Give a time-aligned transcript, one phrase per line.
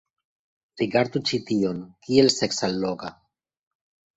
[0.81, 1.83] Rigardu ĉi tion.
[2.07, 3.13] Kiel seksalloga.